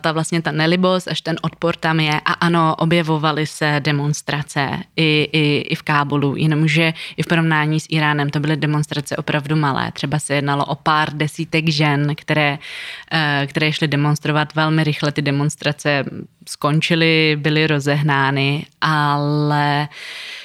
[0.00, 5.28] ta vlastně ta nelibost, až ten odpor tam je a ano, objevovaly se demonstrace i,
[5.32, 9.92] i, i v Kábulu, jenomže i v porovnání s Iránem to byly demonstrace opravdu malé.
[9.92, 12.58] Třeba se jednalo o pár desítek žen, které,
[13.12, 15.12] uh, které šly demonstrovat velmi rychle.
[15.12, 16.04] Ty demonstrace
[16.48, 19.88] skončily, byly rozehnány, ale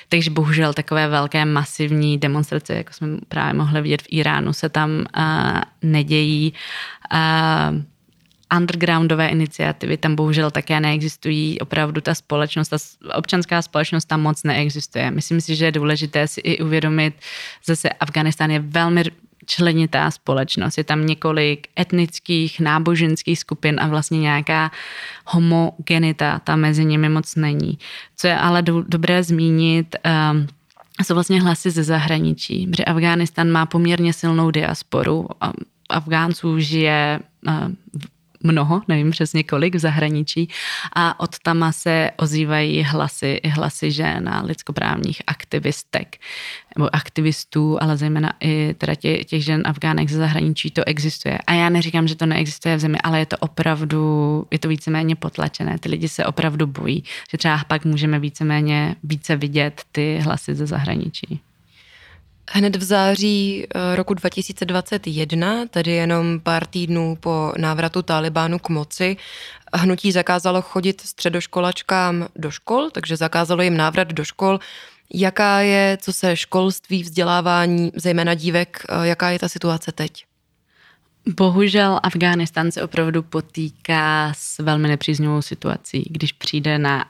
[0.10, 5.06] takže bohužel takové velké masivní demonstrace, jako jsme právě mohli vidět v Iránu, se tam
[5.82, 6.54] nedějí.
[6.54, 6.60] Uh,
[8.58, 11.60] undergroundové iniciativy tam bohužel také neexistují.
[11.60, 12.78] Opravdu ta společnost, ta
[13.16, 15.12] občanská společnost tam moc neexistuje.
[15.12, 17.14] Myslím si, že je důležité si i uvědomit,
[17.66, 19.04] zase Afganistán je velmi
[19.46, 20.78] členitá společnost.
[20.78, 24.72] Je tam několik etnických, náboženských skupin a vlastně nějaká
[25.26, 27.78] homogenita tam mezi nimi moc není.
[28.16, 29.96] Co je ale do, dobré zmínit,
[30.32, 30.48] um,
[31.04, 35.28] jsou vlastně hlasy ze zahraničí, protože Afghánistán má poměrně silnou diasporu.
[35.90, 37.72] Afgánců žije uh,
[38.46, 40.50] mnoho, nevím přesně kolik v zahraničí
[40.96, 46.18] a od tam se ozývají hlasy, hlasy žen a lidskoprávních aktivistek
[46.78, 51.38] nebo aktivistů, ale zejména i teda tě, těch žen Afgánek ze zahraničí to existuje.
[51.48, 55.16] A já neříkám, že to neexistuje v zemi, ale je to opravdu, je to víceméně
[55.16, 55.78] potlačené.
[55.80, 60.66] Ty lidi se opravdu bojí, že třeba pak můžeme víceméně více vidět ty hlasy ze
[60.66, 61.42] zahraničí.
[62.52, 69.18] Hned v září eh, roku 2021, tedy jenom pár týdnů po návratu Talibánu k moci,
[69.74, 74.60] hnutí zakázalo chodit středoškolačkám do škol, takže zakázalo jim návrat do škol.
[75.14, 80.26] Jaká je, co se školství, vzdělávání, zejména dívek, eh, jaká je ta situace teď?
[81.30, 87.06] Bohužel Afghánistán se opravdu potýká s velmi nepříznivou situací, když přijde na,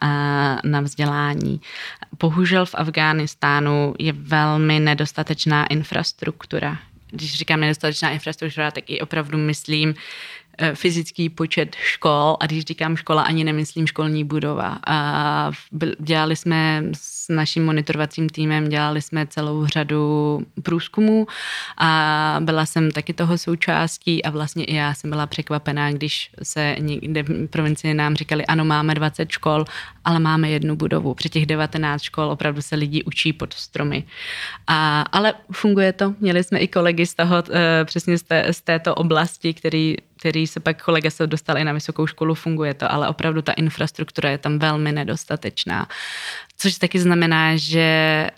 [0.64, 1.62] na vzdělání.
[2.20, 6.78] Bohužel v Afghánistánu je velmi nedostatečná infrastruktura.
[7.12, 9.96] Když říkám nedostatečná infrastruktura, tak i opravdu myslím
[10.74, 14.80] fyzický počet škol a když říkám škola, ani nemyslím školní budova.
[14.88, 15.52] A
[16.00, 21.28] dělali jsme s naším monitorovacím týmem, dělali jsme celou řadu průzkumů
[21.78, 26.76] a byla jsem taky toho součástí a vlastně i já jsem byla překvapená, když se
[26.80, 29.66] někde v provincii nám říkali, ano, máme 20 škol,
[30.06, 31.14] ale máme jednu budovu.
[31.14, 34.04] Při těch 19 škol opravdu se lidi učí pod stromy.
[34.68, 36.14] A, ale funguje to.
[36.20, 40.48] Měli jsme i kolegy z toho, eh, přesně z, té, z této oblasti, který který
[40.48, 44.30] se pak kolega se dostal i na vysokou školu, funguje to, ale opravdu ta infrastruktura
[44.30, 45.88] je tam velmi nedostatečná.
[46.58, 48.30] Což taky znamená, že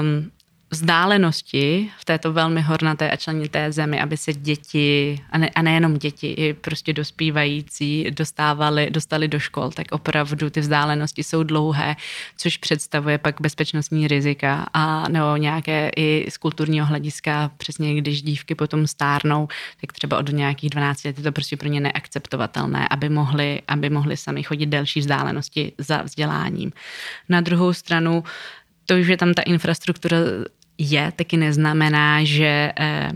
[0.00, 0.30] um,
[0.74, 5.98] vzdálenosti v této velmi hornaté a členité zemi, aby se děti, a, ne, a nejenom
[5.98, 11.96] děti, i prostě dospívající dostávali, dostali do škol, tak opravdu ty vzdálenosti jsou dlouhé,
[12.36, 18.54] což představuje pak bezpečnostní rizika a nebo nějaké i z kulturního hlediska, přesně když dívky
[18.54, 19.48] potom stárnou,
[19.80, 23.90] tak třeba od nějakých 12 let je to prostě pro ně neakceptovatelné, aby mohli, aby
[23.90, 26.72] mohli sami chodit delší vzdálenosti za vzděláním.
[27.28, 28.24] Na druhou stranu
[28.86, 30.16] to, že tam ta infrastruktura
[30.78, 33.12] je, taky neznamená, že eh,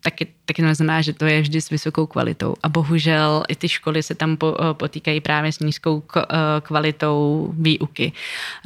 [0.00, 2.56] taky, taky neznamená, že to je vždy s vysokou kvalitou.
[2.62, 6.22] A bohužel i ty školy se tam eh, potýkají právě s nízkou eh,
[6.60, 8.12] kvalitou výuky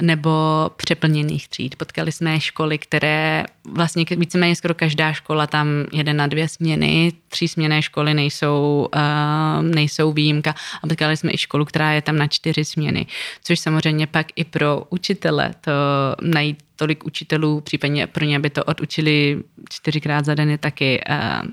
[0.00, 0.30] nebo
[0.76, 1.76] přeplněných tříd.
[1.76, 7.48] Potkali jsme školy, které vlastně víceméně skoro každá škola tam jede na dvě směny, tři
[7.48, 12.26] směné školy nejsou, uh, nejsou výjimka a potkali jsme i školu, která je tam na
[12.26, 13.06] čtyři směny,
[13.44, 15.72] což samozřejmě pak i pro učitele to
[16.22, 21.00] najít tolik učitelů, případně pro ně, aby to odučili čtyřikrát za den, je taky,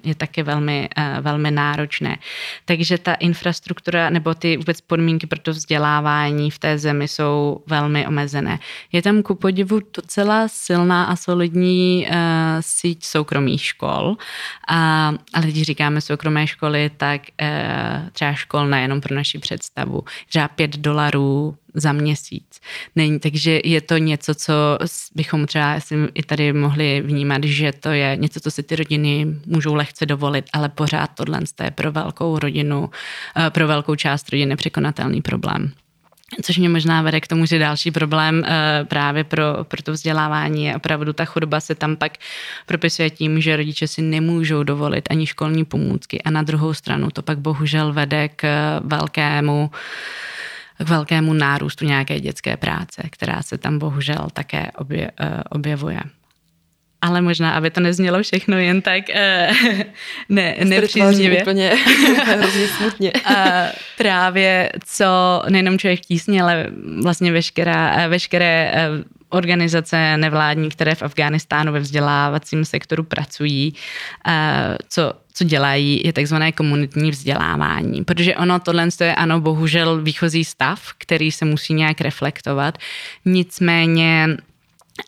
[0.04, 2.18] je taky velmi, uh, velmi náročné.
[2.66, 8.08] Takže ta infrastruktura nebo ty vůbec podmínky pro to vzdělávání v té zemi jsou velmi
[8.08, 8.60] omezené.
[8.92, 12.16] Je tam ku podivu docela silná a solidní uh,
[12.60, 14.16] síť soukromých škol, uh,
[15.34, 20.78] ale když říkáme soukromé školy, tak uh, třeba škol nejenom pro naši představu, třeba pět
[20.78, 22.62] dolarů za měsíc.
[22.96, 24.54] Není, takže je to něco, co
[25.16, 29.28] bychom třeba si i tady mohli vnímat, že to je něco, co si ty rodiny
[29.46, 32.90] můžou lehce dovolit, ale pořád tohle je pro velkou rodinu,
[33.38, 35.72] eh, pro velkou část rodiny překonatelný problém.
[36.42, 40.66] Což mě možná vede k tomu, že další problém e, právě pro, pro to vzdělávání
[40.66, 42.12] je opravdu ta chudoba se tam pak
[42.66, 47.22] propisuje tím, že rodiče si nemůžou dovolit ani školní pomůcky a na druhou stranu to
[47.22, 48.46] pak bohužel vede k
[48.84, 49.72] velkému
[50.86, 56.00] k velkému nárůstu nějaké dětské práce, která se tam bohužel také obje, e, objevuje
[57.02, 59.80] ale možná, aby to neznělo všechno jen tak uh,
[60.30, 61.42] ne, nepříznivě.
[61.42, 61.70] úplně
[62.26, 63.12] hrozně smutně.
[63.26, 63.66] A
[63.98, 65.06] právě co
[65.50, 66.68] nejenom člověk tísně, ale
[67.04, 68.90] vlastně veškerá, eh, veškeré eh,
[69.30, 73.74] organizace nevládní, které v Afghánistánu ve vzdělávacím sektoru pracují,
[74.90, 78.04] co, co dělají, je takzvané komunitní vzdělávání.
[78.04, 82.78] Protože ono tohle je ano, bohužel výchozí stav, který se musí nějak reflektovat.
[83.26, 84.28] Nicméně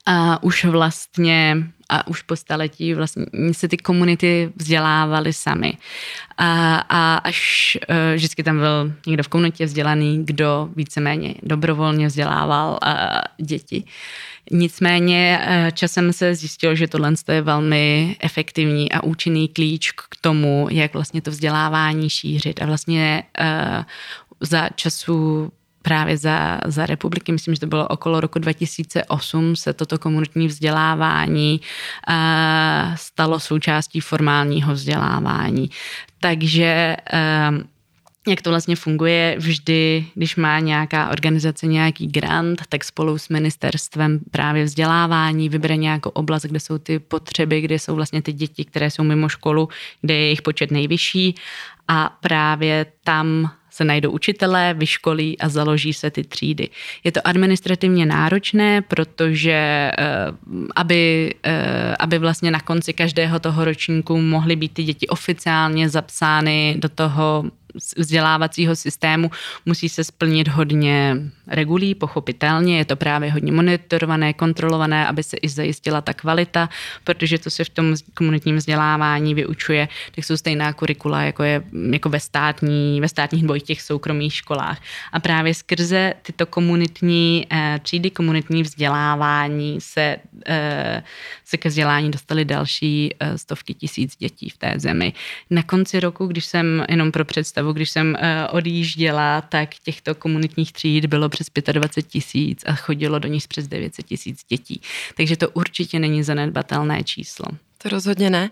[0.05, 1.57] a už vlastně
[1.91, 5.77] a už po staletí vlastně se ty komunity vzdělávaly sami.
[6.37, 12.79] A, a až uh, vždycky tam byl někdo v komunitě vzdělaný, kdo víceméně dobrovolně vzdělával
[12.85, 13.83] uh, děti.
[14.51, 20.67] Nicméně uh, časem se zjistilo, že tohle je velmi efektivní a účinný klíč k tomu,
[20.71, 22.61] jak vlastně to vzdělávání šířit.
[22.61, 23.83] A vlastně uh,
[24.39, 25.51] za času
[25.81, 31.61] právě za, za republiky, myslím, že to bylo okolo roku 2008, se toto komunitní vzdělávání
[31.61, 32.15] uh,
[32.95, 35.69] stalo součástí formálního vzdělávání.
[36.19, 37.61] Takže uh,
[38.27, 44.19] jak to vlastně funguje, vždy, když má nějaká organizace nějaký grant, tak spolu s ministerstvem
[44.31, 48.91] právě vzdělávání vybere nějakou oblast, kde jsou ty potřeby, kde jsou vlastně ty děti, které
[48.91, 49.69] jsou mimo školu,
[50.01, 51.35] kde je jejich počet nejvyšší
[51.87, 56.69] a právě tam se najdou učitelé, vyškolí a založí se ty třídy.
[57.03, 59.91] Je to administrativně náročné, protože eh,
[60.75, 66.75] aby, eh, aby vlastně na konci každého toho ročníku mohly být ty děti oficiálně zapsány
[66.77, 67.43] do toho
[67.97, 69.31] vzdělávacího systému
[69.65, 71.15] musí se splnit hodně
[71.47, 76.69] regulí, pochopitelně, je to právě hodně monitorované, kontrolované, aby se i zajistila ta kvalita,
[77.03, 82.09] protože to se v tom komunitním vzdělávání vyučuje, tak jsou stejná kurikula, jako je jako
[82.09, 84.81] ve, státní, ve státních nebo těch soukromých školách.
[85.11, 91.03] A právě skrze tyto komunitní eh, třídy, komunitní vzdělávání se, eh,
[91.45, 95.13] se ke vzdělání dostali další eh, stovky tisíc dětí v té zemi.
[95.49, 100.15] Na konci roku, když jsem jenom pro představu představu, když jsem uh, odjížděla, tak těchto
[100.15, 104.81] komunitních tříd bylo přes 25 tisíc a chodilo do nich přes 900 tisíc dětí.
[105.17, 107.45] Takže to určitě není zanedbatelné číslo.
[107.77, 108.49] To rozhodně ne.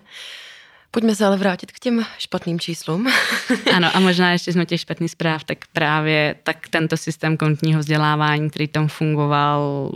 [0.90, 3.06] Pojďme se ale vrátit k těm špatným číslům.
[3.74, 8.50] ano, a možná ještě jsme těch špatných zpráv, tak právě tak tento systém kontního vzdělávání,
[8.50, 9.90] který tam fungoval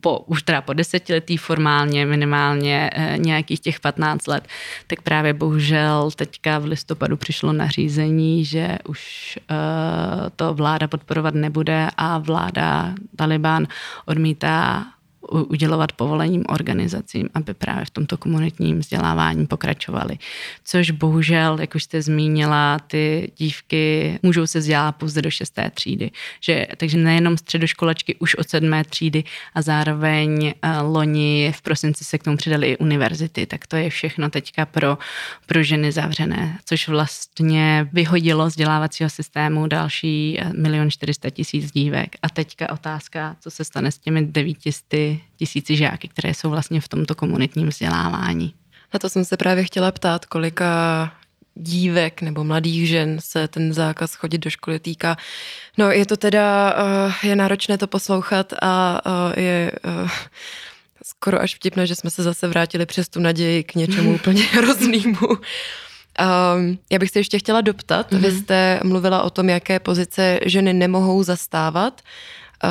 [0.00, 4.48] po, už teda po desetiletí formálně, minimálně eh, nějakých těch 15 let,
[4.86, 11.88] tak právě bohužel teďka v listopadu přišlo nařízení, že už uh, to vláda podporovat nebude
[11.96, 13.66] a vláda Taliban
[14.06, 14.86] odmítá
[15.28, 20.18] udělovat povolením organizacím, aby právě v tomto komunitním vzdělávání pokračovali.
[20.64, 26.10] Což bohužel, jak už jste zmínila, ty dívky můžou se vzdělávat pouze do šesté třídy.
[26.40, 32.18] Že, takže nejenom středoškolačky už od sedmé třídy a zároveň uh, loni v prosinci se
[32.18, 34.98] k tomu přidali i univerzity, tak to je všechno teďka pro,
[35.46, 42.16] pro ženy zavřené, což vlastně vyhodilo vzdělávacího systému další eh, milion 400 tisíc dívek.
[42.22, 46.88] A teďka otázka, co se stane s těmi devítisty tisíci žáky, které jsou vlastně v
[46.88, 48.54] tomto komunitním vzdělávání.
[48.94, 51.12] Na to jsem se právě chtěla ptát, kolika
[51.54, 55.16] dívek nebo mladých žen se ten zákaz chodit do školy týká.
[55.78, 56.74] No je to teda,
[57.06, 60.10] uh, je náročné to poslouchat a uh, je uh,
[61.04, 65.28] skoro až vtipné, že jsme se zase vrátili přes tu naději k něčemu úplně hroznému.
[65.28, 68.12] Um, já bych se ještě chtěla doptat.
[68.12, 68.18] Mm-hmm.
[68.18, 68.40] Vy mhm.
[68.40, 72.00] jste mluvila o tom, jaké pozice ženy nemohou zastávat.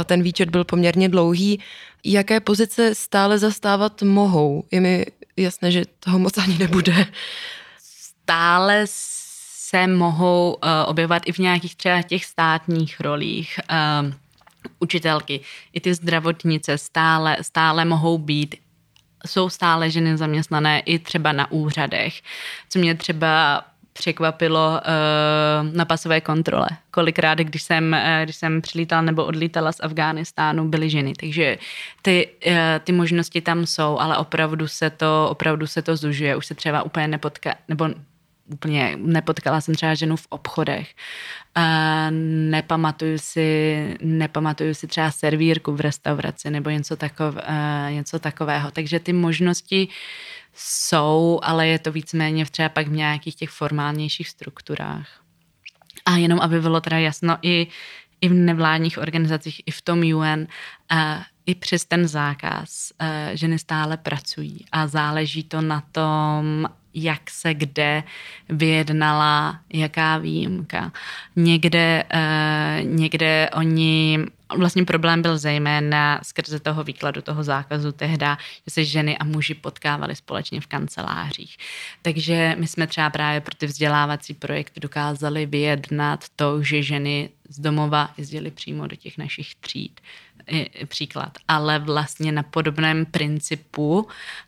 [0.06, 1.60] Ten výčet byl poměrně dlouhý
[2.04, 4.64] jaké pozice stále zastávat mohou.
[4.72, 5.06] Je mi
[5.38, 7.06] jasné, že toho moc ani nebude.
[7.78, 13.60] Stále se mohou uh, objevovat i v nějakých třeba těch státních rolích.
[13.72, 14.14] Uh,
[14.80, 15.40] učitelky,
[15.74, 18.56] i ty zdravotnice stále, stále mohou být
[19.28, 22.22] jsou stále ženy zaměstnané i třeba na úřadech,
[22.70, 23.64] co mě třeba
[24.00, 26.70] překvapilo uh, na pasové kontrole.
[26.92, 31.14] Kolikrát, když jsem, uh, když jsem přilítala nebo odlítala z Afghánistánu, byly ženy.
[31.20, 31.58] Takže
[32.02, 36.36] ty, uh, ty možnosti tam jsou, ale opravdu se to, opravdu se to zužuje.
[36.36, 37.90] Už se třeba úplně nepotká, nebo
[38.54, 40.96] úplně, nepotkala jsem třeba ženu v obchodech.
[41.58, 41.64] Uh,
[42.50, 48.72] nepamatuju si, nepamatuju si třeba servírku v restauraci nebo něco, takov, uh, něco takového.
[48.72, 49.88] Takže ty možnosti
[50.60, 55.08] jsou, ale je to víceméně třeba pak v nějakých těch formálnějších strukturách.
[56.06, 57.68] A jenom, aby bylo teda jasno, i,
[58.22, 60.48] i v nevládních organizacích, i v tom UN,
[60.92, 60.98] uh,
[61.46, 67.54] i přes ten zákaz uh, ženy stále pracují a záleží to na tom, jak se
[67.54, 68.04] kde
[68.50, 70.92] vyjednala, jaká výjimka.
[71.36, 74.20] Někde, uh, někde oni
[74.58, 78.38] vlastně problém byl zejména skrze toho výkladu toho zákazu tehda,
[78.68, 81.58] že se ženy a muži potkávali společně v kancelářích.
[82.02, 87.60] Takže my jsme třeba právě pro ty vzdělávací projekty dokázali vyjednat to, že ženy z
[87.60, 90.02] domova jezdili přímo do těch našich tříd
[90.86, 94.08] příklad, ale vlastně na podobném principu.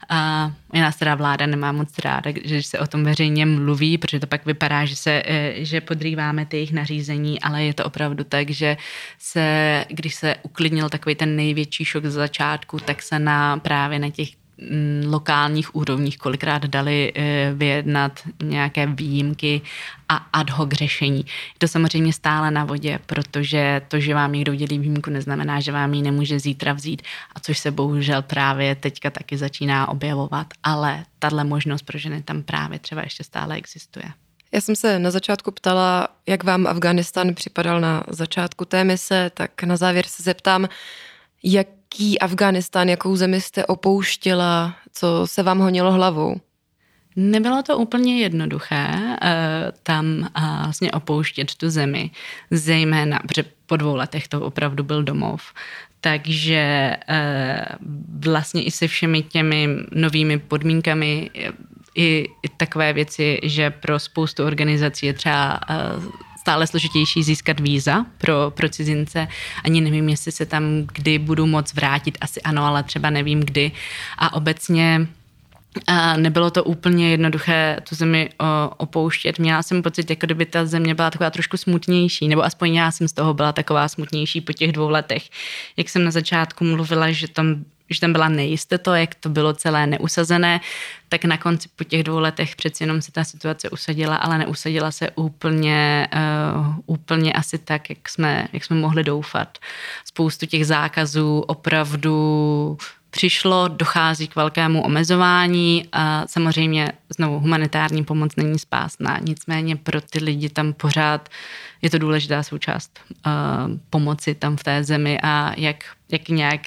[0.09, 4.27] A já teda vláda nemá moc ráda, že se o tom veřejně mluví, protože to
[4.27, 8.49] pak vypadá, že, se, e, že podrýváme ty jejich nařízení, ale je to opravdu tak,
[8.49, 8.77] že
[9.19, 14.09] se, když se uklidnil takový ten největší šok z začátku, tak se na právě na
[14.09, 14.40] těch
[15.05, 19.61] lokálních úrovních kolikrát dali eh, vyjednat nějaké výjimky
[20.09, 21.17] a ad hoc řešení.
[21.17, 25.71] Je to samozřejmě stále na vodě, protože to, že vám někdo udělí výjimku, neznamená, že
[25.71, 27.01] vám ji nemůže zítra vzít,
[27.35, 32.43] a což se bohužel právě teďka taky začíná objevovat, ale tahle možnost pro ženy tam
[32.43, 34.05] právě třeba ještě stále existuje.
[34.51, 39.63] Já jsem se na začátku ptala, jak vám Afganistan připadal na začátku té mise, tak
[39.63, 40.67] na závěr se zeptám,
[41.91, 46.35] jaký Afganistán, jakou zemi jste opouštěla, co se vám honilo hlavou?
[47.15, 49.17] Nebylo to úplně jednoduché uh,
[49.83, 50.05] tam
[50.37, 52.11] uh, vlastně opouštět tu zemi,
[52.51, 55.53] zejména, protože po dvou letech to opravdu byl domov.
[56.01, 57.87] Takže uh,
[58.31, 61.29] vlastně i se všemi těmi novými podmínkami
[61.95, 65.59] i, i takové věci, že pro spoustu organizací je třeba
[66.41, 69.27] stále složitější získat víza pro, pro cizince.
[69.63, 70.63] Ani nevím, jestli se tam
[70.93, 73.71] kdy budu moc vrátit, asi ano, ale třeba nevím kdy.
[74.17, 75.07] A obecně
[75.87, 78.29] a nebylo to úplně jednoduché tu zemi
[78.77, 79.39] opouštět.
[79.39, 83.07] Měla jsem pocit, jako kdyby ta země byla taková trošku smutnější, nebo aspoň já jsem
[83.07, 85.29] z toho byla taková smutnější po těch dvou letech.
[85.77, 89.87] Jak jsem na začátku mluvila, že tam že tam byla nejistota, jak to bylo celé
[89.87, 90.61] neusazené,
[91.09, 94.91] tak na konci po těch dvou letech přeci jenom se ta situace usadila, ale neusadila
[94.91, 99.57] se úplně, uh, úplně asi tak, jak jsme, jak jsme mohli doufat.
[100.05, 102.77] Spoustu těch zákazů opravdu
[103.11, 110.19] přišlo, dochází k velkému omezování a samozřejmě znovu humanitární pomoc není spásná, nicméně pro ty
[110.23, 111.29] lidi tam pořád
[111.81, 113.31] je to důležitá součást uh,
[113.89, 116.61] pomoci tam v té zemi a jak, jak nějak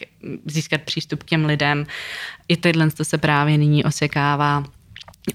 [0.46, 1.86] získat přístup k těm lidem.
[2.48, 4.64] I tohle to se právě nyní osekává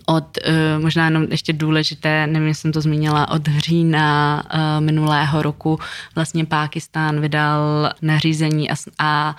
[0.06, 5.42] od, uh, možná jenom ještě důležité, nevím, jestli jsem to zmínila, od října uh, minulého
[5.42, 5.80] roku
[6.16, 9.36] vlastně Pákistán vydal nařízení a, a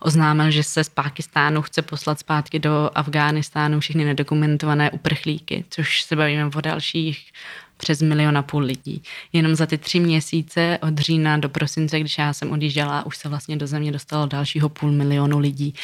[0.00, 6.16] oznámil, že se z Pákistánu chce poslat zpátky do Afghánistánu všechny nedokumentované uprchlíky, což se
[6.16, 7.32] bavíme o dalších
[7.80, 9.02] přes milion a půl lidí.
[9.32, 13.28] Jenom za ty tři měsíce od října do prosince, když já jsem odjížděla, už se
[13.28, 15.74] vlastně do země dostalo dalšího půl milionu lidí.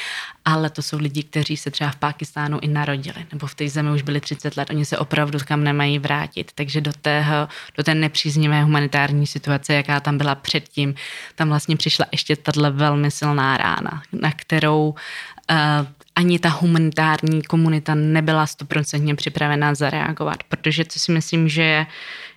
[0.44, 3.90] Ale to jsou lidi, kteří se třeba v Pákistánu i narodili, nebo v té zemi
[3.90, 6.52] už byli 30 let, oni se opravdu kam nemají vrátit.
[6.54, 10.94] Takže do, tého, do té nepříznivé humanitární situace, jaká tam byla předtím,
[11.34, 14.94] tam vlastně přišla ještě tahle velmi silná rána, na kterou
[15.50, 15.86] uh,
[16.16, 21.86] ani ta humanitární komunita nebyla stoprocentně připravená zareagovat, protože co si myslím, že je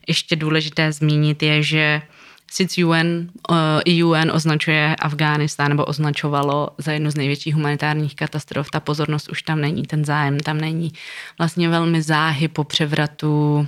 [0.08, 2.02] ještě důležité zmínit, je, že
[2.52, 8.68] Sice UN, uh, i UN označuje Afghánistán nebo označovalo za jednu z největších humanitárních katastrof,
[8.72, 10.92] ta pozornost už tam není, ten zájem tam není.
[11.38, 13.68] Vlastně velmi záhy po převratu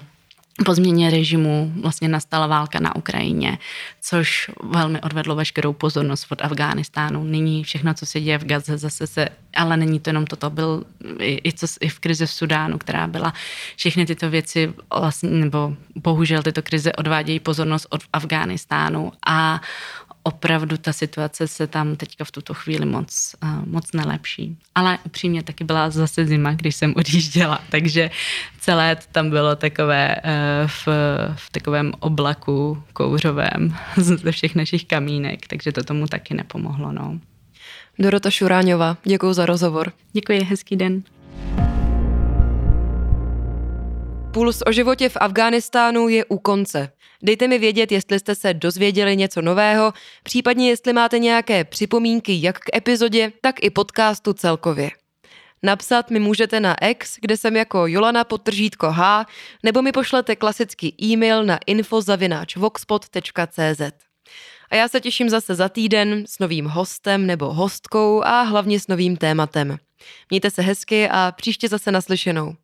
[0.66, 3.58] po změně režimu vlastně nastala válka na Ukrajině,
[4.02, 7.24] což velmi odvedlo veškerou pozornost od Afghánistánu.
[7.24, 10.84] Nyní všechno, co se děje v Gaze, zase se, ale není to jenom toto, byl
[11.20, 13.34] i, i, co, i v krizi v Sudánu, která byla.
[13.76, 19.62] Všechny tyto věci vlastně, nebo bohužel tyto krize odvádějí pozornost od Afghánistánu a
[20.24, 24.58] opravdu ta situace se tam teďka v tuto chvíli moc, uh, moc nelepší.
[24.76, 28.12] Ale upřímně taky byla zase zima, když jsem odjížděla, takže
[28.60, 30.88] celé tam bylo takové uh, v,
[31.36, 36.92] v takovém oblaku kouřovém ze všech našich kamínek, takže to tomu taky nepomohlo.
[36.92, 37.20] No.
[38.00, 39.94] Dorota Šuráňová, děkuji za rozhovor.
[40.14, 41.04] Děkuji, hezký den.
[44.32, 46.90] Puls o životě v Afghánistánu je u konce.
[47.24, 49.94] Dejte mi vědět, jestli jste se dozvěděli něco nového,
[50.24, 54.92] případně jestli máte nějaké připomínky jak k epizodě, tak i podcastu celkově.
[55.64, 59.26] Napsat mi můžete na X, kde jsem jako Jolana podtržítko H,
[59.64, 63.82] nebo mi pošlete klasický e-mail na infozavináčvoxpot.cz.
[64.70, 68.88] A já se těším zase za týden s novým hostem nebo hostkou a hlavně s
[68.88, 69.78] novým tématem.
[70.30, 72.56] Mějte se hezky a příště zase naslyšenou.